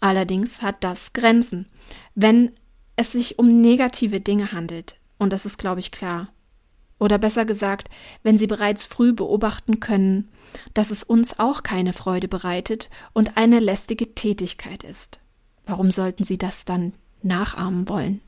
Allerdings 0.00 0.62
hat 0.62 0.82
das 0.84 1.12
Grenzen, 1.12 1.66
wenn 2.14 2.52
es 2.96 3.12
sich 3.12 3.38
um 3.38 3.60
negative 3.60 4.20
Dinge 4.20 4.52
handelt, 4.52 4.96
und 5.18 5.32
das 5.32 5.46
ist, 5.46 5.58
glaube 5.58 5.80
ich, 5.80 5.92
klar. 5.92 6.31
Oder 7.02 7.18
besser 7.18 7.44
gesagt, 7.44 7.90
wenn 8.22 8.38
sie 8.38 8.46
bereits 8.46 8.86
früh 8.86 9.12
beobachten 9.12 9.80
können, 9.80 10.28
dass 10.72 10.92
es 10.92 11.02
uns 11.02 11.36
auch 11.40 11.64
keine 11.64 11.92
Freude 11.92 12.28
bereitet 12.28 12.90
und 13.12 13.36
eine 13.36 13.58
lästige 13.58 14.14
Tätigkeit 14.14 14.84
ist. 14.84 15.18
Warum 15.66 15.90
sollten 15.90 16.22
sie 16.22 16.38
das 16.38 16.64
dann 16.64 16.92
nachahmen 17.20 17.88
wollen? 17.88 18.20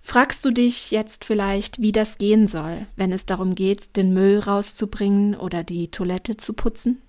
Fragst 0.00 0.44
du 0.44 0.52
dich 0.52 0.92
jetzt 0.92 1.24
vielleicht, 1.24 1.80
wie 1.80 1.90
das 1.90 2.16
gehen 2.16 2.46
soll, 2.46 2.86
wenn 2.94 3.10
es 3.10 3.26
darum 3.26 3.56
geht, 3.56 3.96
den 3.96 4.14
Müll 4.14 4.38
rauszubringen 4.38 5.34
oder 5.34 5.64
die 5.64 5.90
Toilette 5.90 6.36
zu 6.36 6.52
putzen? 6.52 7.02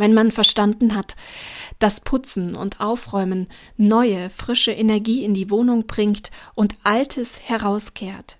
Wenn 0.00 0.14
man 0.14 0.30
verstanden 0.30 0.96
hat, 0.96 1.14
dass 1.78 2.00
Putzen 2.00 2.54
und 2.54 2.80
Aufräumen 2.80 3.48
neue, 3.76 4.30
frische 4.30 4.72
Energie 4.72 5.24
in 5.24 5.34
die 5.34 5.50
Wohnung 5.50 5.86
bringt 5.86 6.30
und 6.54 6.74
Altes 6.84 7.38
herauskehrt, 7.46 8.38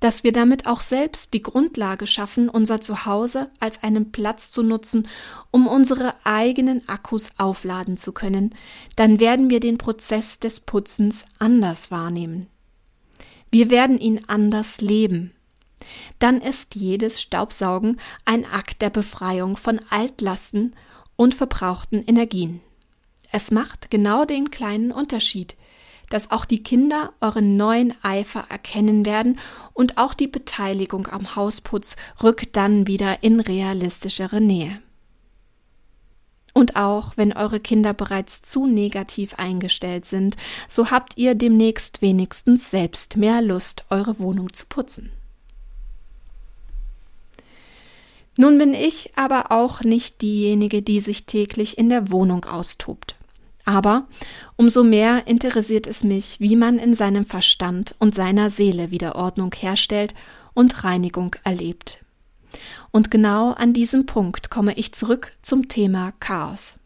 dass 0.00 0.24
wir 0.24 0.32
damit 0.32 0.66
auch 0.66 0.82
selbst 0.82 1.32
die 1.32 1.40
Grundlage 1.40 2.06
schaffen, 2.06 2.50
unser 2.50 2.82
Zuhause 2.82 3.50
als 3.58 3.82
einen 3.82 4.12
Platz 4.12 4.50
zu 4.50 4.62
nutzen, 4.62 5.08
um 5.50 5.66
unsere 5.66 6.12
eigenen 6.24 6.86
Akkus 6.90 7.30
aufladen 7.38 7.96
zu 7.96 8.12
können, 8.12 8.54
dann 8.96 9.20
werden 9.20 9.48
wir 9.48 9.60
den 9.60 9.78
Prozess 9.78 10.38
des 10.38 10.60
Putzens 10.60 11.24
anders 11.38 11.90
wahrnehmen. 11.90 12.48
Wir 13.50 13.70
werden 13.70 13.98
ihn 13.98 14.20
anders 14.26 14.82
leben. 14.82 15.32
Dann 16.18 16.40
ist 16.40 16.74
jedes 16.74 17.20
Staubsaugen 17.20 18.00
ein 18.24 18.44
Akt 18.44 18.82
der 18.82 18.90
Befreiung 18.90 19.56
von 19.56 19.80
Altlasten 19.90 20.74
und 21.16 21.34
verbrauchten 21.34 22.02
Energien. 22.04 22.60
Es 23.30 23.50
macht 23.50 23.90
genau 23.90 24.24
den 24.24 24.50
kleinen 24.50 24.92
Unterschied, 24.92 25.56
dass 26.10 26.30
auch 26.30 26.44
die 26.44 26.62
Kinder 26.62 27.12
euren 27.20 27.56
neuen 27.56 27.94
Eifer 28.02 28.46
erkennen 28.48 29.04
werden 29.04 29.38
und 29.74 29.98
auch 29.98 30.14
die 30.14 30.26
Beteiligung 30.26 31.06
am 31.08 31.36
Hausputz 31.36 31.96
rückt 32.22 32.56
dann 32.56 32.86
wieder 32.86 33.22
in 33.22 33.40
realistischere 33.40 34.40
Nähe. 34.40 34.80
Und 36.54 36.76
auch 36.76 37.16
wenn 37.16 37.32
eure 37.32 37.60
Kinder 37.60 37.92
bereits 37.92 38.42
zu 38.42 38.66
negativ 38.66 39.34
eingestellt 39.34 40.06
sind, 40.06 40.36
so 40.66 40.90
habt 40.90 41.16
ihr 41.16 41.34
demnächst 41.34 42.02
wenigstens 42.02 42.70
selbst 42.70 43.16
mehr 43.16 43.42
Lust, 43.42 43.84
eure 43.90 44.18
Wohnung 44.18 44.52
zu 44.52 44.66
putzen. 44.66 45.12
Nun 48.40 48.56
bin 48.56 48.72
ich 48.72 49.10
aber 49.16 49.50
auch 49.50 49.80
nicht 49.80 50.22
diejenige, 50.22 50.80
die 50.80 51.00
sich 51.00 51.26
täglich 51.26 51.76
in 51.76 51.88
der 51.88 52.12
Wohnung 52.12 52.44
austobt. 52.44 53.16
Aber 53.64 54.06
umso 54.54 54.84
mehr 54.84 55.26
interessiert 55.26 55.88
es 55.88 56.04
mich, 56.04 56.38
wie 56.38 56.54
man 56.54 56.78
in 56.78 56.94
seinem 56.94 57.26
Verstand 57.26 57.96
und 57.98 58.14
seiner 58.14 58.48
Seele 58.48 58.92
wieder 58.92 59.16
Ordnung 59.16 59.52
herstellt 59.52 60.14
und 60.54 60.84
Reinigung 60.84 61.34
erlebt. 61.42 61.98
Und 62.92 63.10
genau 63.10 63.54
an 63.54 63.72
diesem 63.72 64.06
Punkt 64.06 64.50
komme 64.50 64.74
ich 64.74 64.92
zurück 64.92 65.32
zum 65.42 65.66
Thema 65.66 66.12
Chaos. 66.20 66.78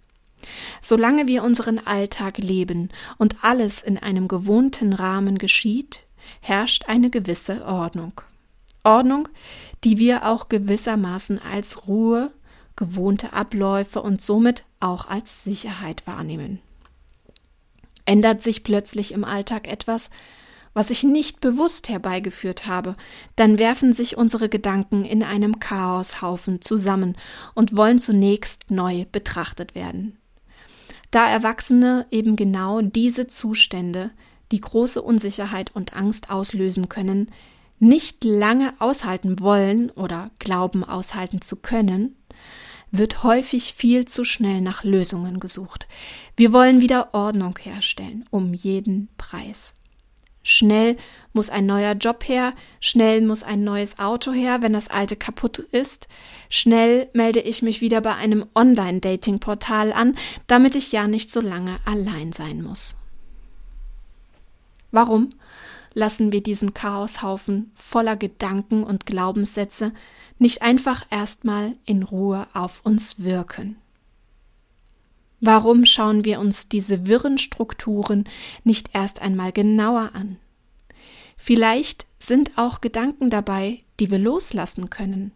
Solange 0.81 1.29
wir 1.29 1.45
unseren 1.45 1.79
Alltag 1.79 2.39
leben 2.39 2.89
und 3.19 3.45
alles 3.45 3.83
in 3.83 3.99
einem 3.99 4.27
gewohnten 4.27 4.95
Rahmen 4.95 5.37
geschieht, 5.37 6.05
herrscht 6.41 6.87
eine 6.87 7.11
gewisse 7.11 7.67
Ordnung. 7.67 8.23
Ordnung, 8.85 9.29
die 9.85 9.99
wir 9.99 10.27
auch 10.27 10.49
gewissermaßen 10.49 11.41
als 11.41 11.87
Ruhe, 11.87 12.33
gewohnte 12.77 13.33
Abläufe 13.33 14.03
und 14.03 14.21
somit 14.21 14.65
auch 14.81 15.07
als 15.07 15.45
Sicherheit 15.45 16.07
wahrnehmen. 16.07 16.61
Ändert 18.05 18.43
sich 18.43 18.65
plötzlich 18.65 19.13
im 19.13 19.25
Alltag 19.25 19.69
etwas, 19.69 20.11
was 20.75 20.91
ich 20.91 21.03
nicht 21.03 21.41
bewusst 21.41 21.89
herbeigeführt 21.89 22.67
habe, 22.67 22.97
dann 23.37 23.59
werfen 23.59 23.93
sich 23.93 24.17
unsere 24.17 24.49
Gedanken 24.49 25.05
in 25.05 25.23
einem 25.23 25.61
Chaoshaufen 25.61 26.63
zusammen 26.63 27.17
und 27.55 27.77
wollen 27.77 27.99
zunächst 27.99 28.71
neu 28.71 29.05
betrachtet 29.13 29.75
werden. 29.75 30.17
Da 31.11 31.29
Erwachsene 31.29 32.07
eben 32.11 32.37
genau 32.37 32.81
diese 32.81 33.27
Zustände, 33.27 34.11
die 34.51 34.63
große 34.63 35.03
Unsicherheit 35.03 35.71
und 35.75 35.95
Angst 35.95 36.31
auslösen 36.31 36.89
können, 36.89 37.31
nicht 37.83 38.23
lange 38.23 38.73
aushalten 38.79 39.41
wollen 39.41 39.91
oder 39.91 40.31
glauben 40.39 40.85
aushalten 40.85 41.43
zu 41.43 41.57
können, 41.57 42.15
wird 42.93 43.25
häufig 43.25 43.75
viel 43.75 44.05
zu 44.05 44.23
schnell 44.23 44.61
nach 44.61 44.85
Lösungen 44.85 45.41
gesucht. 45.41 45.89
Wir 46.37 46.53
wollen 46.53 46.81
wieder 46.81 47.13
Ordnung 47.13 47.59
herstellen, 47.61 48.25
um 48.31 48.55
jeden 48.55 49.09
Preis. 49.19 49.75
Schnell 50.45 50.97
muss 51.33 51.51
ein 51.51 51.67
neuer 51.67 51.95
Job 51.95 52.29
her, 52.29 52.53
schnell 52.81 53.21
muss 53.21 53.43
ein 53.43 53.65
neues 53.65 53.99
Auto 53.99 54.33
her, 54.33 54.63
wenn 54.63 54.75
das 54.75 54.89
alte 54.89 55.17
kaputt 55.17 55.59
ist. 55.59 56.07
Schnell 56.51 57.09
melde 57.15 57.41
ich 57.41 57.63
mich 57.63 57.81
wieder 57.81 58.01
bei 58.01 58.15
einem 58.15 58.47
Online-Dating-Portal 58.55 59.93
an, 59.93 60.17
damit 60.47 60.77
ich 60.77 60.93
ja 60.93 61.09
nicht 61.09 61.33
so 61.33 61.41
lange 61.41 61.79
allein 61.85 62.33
sein 62.33 62.63
muss. 62.63 62.97
Warum 64.93 65.31
lassen 65.95 66.33
wir 66.33 66.43
diesen 66.43 66.75
Chaoshaufen 66.75 67.71
voller 67.75 68.17
Gedanken 68.17 68.85
und 68.85 69.07
Glaubenssätze 69.07 69.93
nicht 70.39 70.63
einfach 70.63 71.07
erstmal 71.11 71.77
in 71.85 72.03
Ruhe 72.03 72.47
auf 72.53 72.81
uns 72.85 73.21
wirken? 73.21 73.77
Warum 75.41 75.85
schauen 75.85 76.25
wir 76.25 76.39
uns 76.39 76.69
diese 76.69 77.07
wirren 77.07 77.37
Strukturen 77.37 78.25
nicht 78.63 78.91
erst 78.93 79.21
einmal 79.21 79.51
genauer 79.51 80.11
an? 80.15 80.37
Vielleicht 81.37 82.07
sind 82.21 82.53
auch 82.57 82.81
Gedanken 82.81 83.29
dabei, 83.29 83.81
die 83.99 84.11
wir 84.11 84.19
loslassen 84.19 84.89
können. 84.89 85.33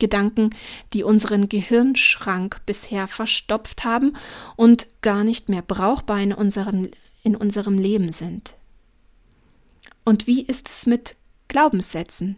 Gedanken, 0.00 0.50
die 0.92 1.04
unseren 1.04 1.48
Gehirnschrank 1.48 2.62
bisher 2.66 3.06
verstopft 3.06 3.84
haben 3.84 4.16
und 4.56 4.88
gar 5.02 5.22
nicht 5.22 5.48
mehr 5.48 5.62
brauchbar 5.62 6.20
in, 6.20 6.32
unseren, 6.32 6.90
in 7.22 7.36
unserem 7.36 7.78
Leben 7.78 8.10
sind. 8.10 8.54
Und 10.04 10.26
wie 10.26 10.42
ist 10.42 10.68
es 10.68 10.86
mit 10.86 11.16
Glaubenssätzen? 11.48 12.36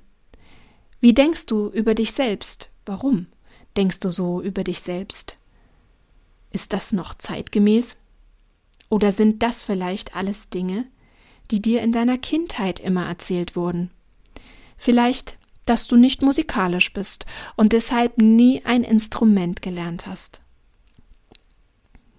Wie 1.00 1.14
denkst 1.14 1.46
du 1.46 1.68
über 1.68 1.94
dich 1.94 2.12
selbst? 2.12 2.70
Warum 2.86 3.26
denkst 3.76 4.00
du 4.00 4.10
so 4.10 4.40
über 4.40 4.64
dich 4.64 4.80
selbst? 4.80 5.38
Ist 6.50 6.72
das 6.72 6.92
noch 6.92 7.14
zeitgemäß? 7.14 7.96
Oder 8.88 9.12
sind 9.12 9.42
das 9.42 9.64
vielleicht 9.64 10.14
alles 10.14 10.50
Dinge, 10.50 10.86
die 11.50 11.60
dir 11.60 11.82
in 11.82 11.92
deiner 11.92 12.18
Kindheit 12.18 12.80
immer 12.80 13.06
erzählt 13.06 13.56
wurden? 13.56 13.90
Vielleicht, 14.76 15.36
dass 15.66 15.86
du 15.86 15.96
nicht 15.96 16.22
musikalisch 16.22 16.92
bist 16.92 17.26
und 17.56 17.72
deshalb 17.72 18.18
nie 18.18 18.64
ein 18.64 18.84
Instrument 18.84 19.62
gelernt 19.62 20.06
hast. 20.06 20.40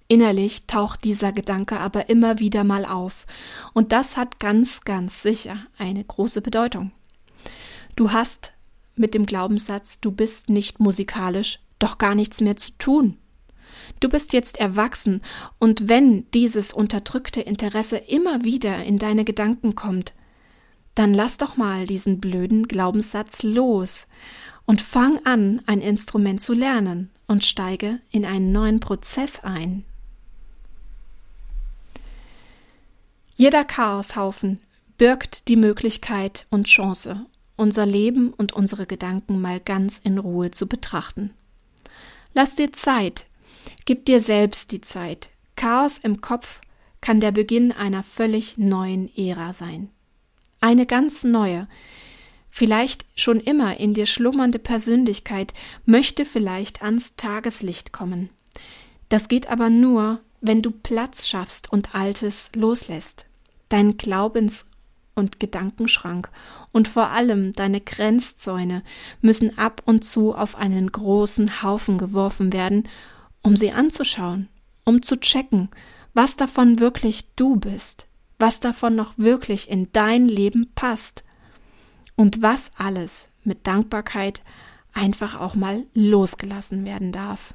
Innerlich 0.08 0.68
taucht 0.68 1.04
dieser 1.04 1.32
Gedanke 1.32 1.80
aber 1.80 2.10
immer 2.10 2.40
wieder 2.40 2.64
mal 2.64 2.86
auf, 2.86 3.26
und 3.74 3.92
das 3.92 4.18
hat 4.18 4.40
ganz, 4.40 4.82
ganz 4.82 5.24
sicher 5.24 5.58
eine 5.78 6.04
große 6.04 6.42
Bedeutung. 6.42 6.92
Du 7.96 8.12
hast 8.12 8.54
mit 8.96 9.14
dem 9.14 9.26
Glaubenssatz, 9.26 10.00
du 10.00 10.12
bist 10.12 10.50
nicht 10.50 10.80
musikalisch, 10.80 11.60
doch 11.80 11.98
gar 11.98 12.14
nichts 12.14 12.40
mehr 12.42 12.56
zu 12.56 12.72
tun. 12.78 13.18
Du 14.00 14.08
bist 14.08 14.34
jetzt 14.34 14.58
erwachsen, 14.58 15.22
und 15.60 15.90
wenn 15.90 16.30
dieses 16.32 16.72
unterdrückte 16.72 17.42
Interesse 17.42 17.98
immer 17.98 18.44
wieder 18.44 18.84
in 18.84 19.00
deine 19.00 19.26
Gedanken 19.26 19.74
kommt, 19.74 20.14
dann 20.94 21.14
lass 21.14 21.38
doch 21.38 21.58
mal 21.58 21.88
diesen 21.88 22.20
blöden 22.20 22.68
Glaubenssatz 22.68 23.44
los 23.44 24.08
und 24.66 24.82
fang 24.82 25.20
an, 25.26 25.62
ein 25.66 25.82
Instrument 25.82 26.42
zu 26.42 26.54
lernen 26.54 27.10
und 27.28 27.44
steige 27.44 28.00
in 28.12 28.24
einen 28.24 28.52
neuen 28.52 28.80
Prozess 28.80 29.40
ein. 29.44 29.84
Jeder 33.38 33.66
Chaoshaufen 33.66 34.62
birgt 34.98 35.50
die 35.50 35.58
Möglichkeit 35.58 36.46
und 36.50 36.68
Chance, 36.68 37.26
unser 37.58 37.86
Leben 37.86 38.32
und 38.32 38.54
unsere 38.54 38.86
Gedanken 38.86 39.42
mal 39.42 39.60
ganz 39.60 39.98
in 39.98 40.18
Ruhe 40.18 40.52
zu 40.52 40.68
betrachten. 40.68 41.34
Lass 42.34 42.56
dir 42.56 42.72
Zeit, 42.72 43.26
gib 43.84 44.06
dir 44.06 44.22
selbst 44.22 44.72
die 44.72 44.80
Zeit. 44.80 45.32
Chaos 45.58 45.98
im 45.98 46.22
Kopf 46.22 46.62
kann 47.02 47.20
der 47.20 47.34
Beginn 47.34 47.74
einer 47.74 48.04
völlig 48.04 48.58
neuen 48.58 49.10
Ära 49.18 49.52
sein. 49.52 49.90
Eine 50.62 50.86
ganz 50.86 51.26
neue, 51.26 51.68
vielleicht 52.50 53.06
schon 53.16 53.42
immer 53.42 53.82
in 53.82 53.94
dir 53.94 54.06
schlummernde 54.06 54.60
Persönlichkeit 54.60 55.54
möchte 55.86 56.24
vielleicht 56.24 56.82
ans 56.82 57.18
Tageslicht 57.18 57.92
kommen. 57.92 58.30
Das 59.10 59.28
geht 59.28 59.50
aber 59.50 59.70
nur, 59.70 60.22
wenn 60.42 60.62
du 60.62 60.72
Platz 60.72 61.28
schaffst 61.28 61.72
und 61.72 61.96
Altes 61.96 62.50
loslässt. 62.54 63.26
Dein 63.70 63.98
Glaubens- 63.98 64.66
und 65.16 65.40
Gedankenschrank 65.40 66.30
und 66.72 66.88
vor 66.88 67.08
allem 67.08 67.54
deine 67.54 67.82
Grenzzäune 67.82 68.84
müssen 69.22 69.58
ab 69.58 69.82
und 69.86 70.04
zu 70.04 70.36
auf 70.36 70.56
einen 70.56 70.92
großen 70.92 71.64
Haufen 71.64 71.98
geworfen 71.98 72.54
werden, 72.54 72.88
um 73.42 73.56
sie 73.56 73.72
anzuschauen, 73.72 74.50
um 74.84 75.02
zu 75.02 75.20
checken, 75.20 75.70
was 76.14 76.36
davon 76.36 76.80
wirklich 76.80 77.34
du 77.36 77.56
bist, 77.56 78.08
was 78.40 78.60
davon 78.60 78.96
noch 78.96 79.18
wirklich 79.18 79.70
in 79.70 79.92
dein 79.94 80.26
Leben 80.26 80.72
passt 80.76 81.24
und 82.16 82.42
was 82.42 82.72
alles 82.78 83.30
mit 83.44 83.68
Dankbarkeit 83.68 84.44
einfach 84.94 85.40
auch 85.40 85.56
mal 85.56 85.86
losgelassen 85.94 86.86
werden 86.86 87.12
darf. 87.12 87.54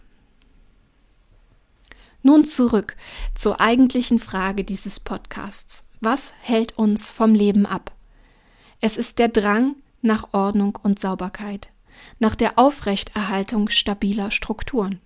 Nun 2.23 2.45
zurück 2.45 2.97
zur 3.37 3.61
eigentlichen 3.61 4.19
Frage 4.19 4.65
dieses 4.65 5.01
Podcasts. 5.01 5.85
Was 6.01 6.35
hält 6.41 6.77
uns 6.77 7.11
vom 7.11 7.35
Leben 7.35 7.67
ab? 7.67 7.93
Es 8.81 8.97
ist 8.97 9.19
der 9.19 9.29
Drang 9.29 9.77
nach 10.03 10.33
Ordnung 10.33 10.79
und 10.83 10.99
Sauberkeit, 10.99 11.71
nach 12.19 12.35
der 12.35 12.59
Aufrechterhaltung 12.59 13.69
stabiler 13.69 14.31
Strukturen, 14.31 15.01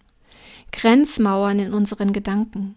Grenzmauern 0.72 1.58
in 1.58 1.74
unseren 1.74 2.12
Gedanken, 2.12 2.76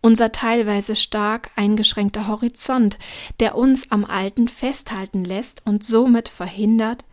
unser 0.00 0.32
teilweise 0.32 0.94
stark 0.94 1.50
eingeschränkter 1.56 2.28
Horizont, 2.28 2.98
der 3.40 3.56
uns 3.56 3.90
am 3.90 4.04
Alten 4.04 4.46
festhalten 4.46 5.24
lässt 5.24 5.66
und 5.66 5.84
somit 5.84 6.28
verhindert, 6.28 7.04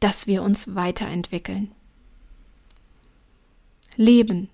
dass 0.00 0.26
wir 0.26 0.42
uns 0.42 0.74
weiterentwickeln. 0.74 1.72
Leben 3.96 4.48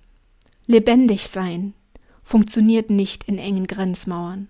Lebendig 0.66 1.29
sein 1.29 1.74
funktioniert 2.22 2.90
nicht 2.90 3.24
in 3.24 3.38
engen 3.38 3.66
Grenzmauern. 3.66 4.48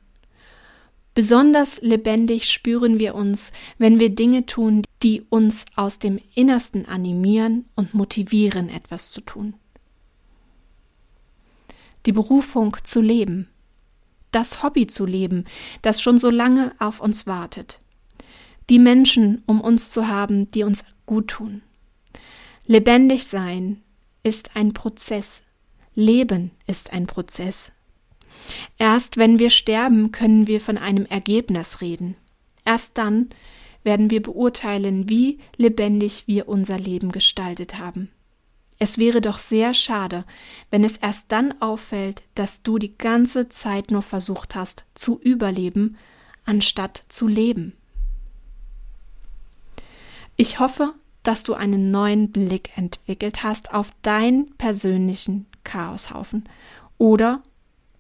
Besonders 1.15 1.81
lebendig 1.81 2.51
spüren 2.51 2.99
wir 2.99 3.15
uns, 3.15 3.53
wenn 3.79 4.01
wir 4.01 4.11
Dinge 4.11 4.47
tun, 4.47 4.83
die 5.03 5.23
uns 5.29 5.65
aus 5.77 6.01
dem 6.01 6.19
Innersten 6.35 6.87
animieren 6.87 7.67
und 7.77 7.95
motivieren, 7.95 8.69
etwas 8.69 9.11
zu 9.11 9.21
tun. 9.21 9.55
Die 12.07 12.13
Berufung 12.13 12.77
zu 12.83 13.01
leben, 13.01 13.49
das 14.33 14.65
Hobby 14.65 14.89
zu 14.89 15.07
leben, 15.07 15.45
das 15.83 16.03
schon 16.03 16.19
so 16.19 16.31
lange 16.31 16.73
auf 16.81 17.01
uns 17.01 17.29
wartet, 17.29 17.81
die 18.69 18.81
Menschen 18.81 19.43
um 19.47 19.61
uns 19.61 19.91
zu 19.91 20.09
haben, 20.09 20.51
die 20.51 20.65
uns 20.65 20.85
gut 21.07 21.29
tun. 21.29 21.63
Lebendig 22.67 23.27
sein 23.27 23.81
ist 24.25 24.57
ein 24.57 24.73
Prozess, 24.73 25.44
Leben 25.95 26.51
ist 26.67 26.93
ein 26.93 27.07
Prozess. 27.07 27.73
Erst 28.79 29.17
wenn 29.17 29.39
wir 29.39 29.51
sterben, 29.51 30.13
können 30.13 30.47
wir 30.47 30.61
von 30.61 30.77
einem 30.77 31.07
Ergebnis 31.07 31.81
reden. 31.81 32.17
Erst 32.65 32.99
dann 32.99 33.31
werden 33.83 34.11
wir 34.11 34.23
beurteilen, 34.23 35.09
wie 35.09 35.39
lebendig 35.57 36.25
wir 36.27 36.49
unser 36.49 36.79
Leben 36.79 37.13
gestaltet 37.13 37.79
haben. 37.79 38.11
Es 38.79 38.99
wäre 38.99 39.21
doch 39.21 39.39
sehr 39.39 39.73
schade, 39.73 40.25
wenn 40.71 40.83
es 40.83 40.97
erst 40.97 41.31
dann 41.31 41.55
auffällt, 41.61 42.23
dass 42.35 42.63
du 42.63 42.79
die 42.79 42.99
ganze 42.99 43.49
Zeit 43.49 43.91
nur 43.91 44.03
versucht 44.03 44.57
hast 44.57 44.85
zu 44.95 45.21
überleben, 45.21 45.97
anstatt 46.45 47.05
zu 47.09 47.29
leben. 47.29 47.75
Ich 50.37 50.59
hoffe, 50.59 50.93
dass 51.23 51.45
du 51.45 51.55
einen 51.55 51.93
neuen 51.93 52.33
Blick 52.33 52.77
entwickelt 52.77 53.45
hast 53.45 53.73
auf 53.73 53.93
deinen 54.03 54.55
persönlichen 54.57 55.47
Chaoshaufen 55.65 56.49
oder 56.99 57.43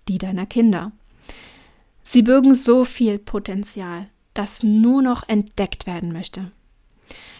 die 0.09 0.18
deiner 0.18 0.46
Kinder. 0.46 0.92
Sie 2.03 2.22
bürgen 2.22 2.55
so 2.55 2.85
viel 2.85 3.18
Potenzial, 3.18 4.09
das 4.35 4.62
nur 4.62 5.03
noch 5.03 5.29
entdeckt 5.29 5.87
werden 5.87 6.12
möchte. 6.12 6.53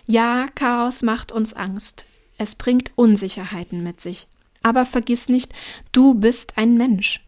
Ja, 0.07 0.49
Chaos 0.55 1.03
macht 1.03 1.33
uns 1.33 1.53
Angst, 1.53 2.07
es 2.39 2.55
bringt 2.55 2.93
Unsicherheiten 2.97 3.83
mit 3.83 4.01
sich. 4.01 4.27
Aber 4.63 4.87
vergiss 4.87 5.29
nicht, 5.29 5.53
du 5.93 6.15
bist 6.15 6.57
ein 6.57 6.77
Mensch. 6.77 7.25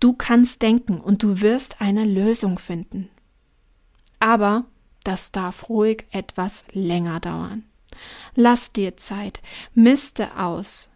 Du 0.00 0.12
kannst 0.12 0.62
denken 0.62 1.00
und 1.00 1.22
du 1.22 1.40
wirst 1.40 1.80
eine 1.80 2.04
Lösung 2.04 2.58
finden. 2.58 3.08
Aber 4.18 4.64
das 5.04 5.32
darf 5.32 5.68
ruhig 5.68 6.04
etwas 6.10 6.64
länger 6.72 7.20
dauern. 7.20 7.64
Lass 8.34 8.72
dir 8.72 8.96
Zeit, 8.96 9.40
miste 9.74 10.36
aus, 10.36 10.89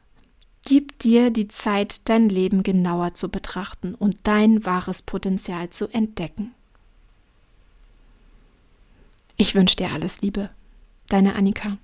Gib 0.65 0.99
dir 0.99 1.31
die 1.31 1.49
Zeit, 1.49 2.09
dein 2.09 2.31
Leben 2.31 2.63
genauer 2.63 3.15
zu 3.15 3.29
betrachten 3.29 3.95
und 3.95 4.27
dein 4.27 4.65
wahres 4.65 5.03
Potenzial 5.03 5.69
zu 5.69 5.89
entdecken. 5.89 6.55
Ich 9.37 9.55
wünsche 9.55 9.77
dir 9.77 9.93
alles 9.93 10.23
Liebe. 10.23 10.49
Deine 11.09 11.35
Annika. 11.35 11.77